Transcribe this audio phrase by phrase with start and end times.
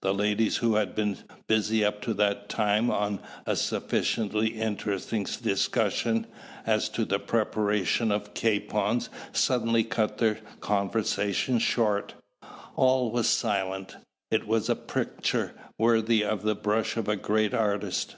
[0.00, 1.18] The ladies, who had been
[1.48, 6.26] busy up to that time on a sufficiently interesting discussion
[6.64, 12.14] as to the preparation of capons, suddenly cut their conversation short.
[12.74, 13.96] All was silence.
[14.30, 18.16] It was a picture worthy of the brush of a great artist.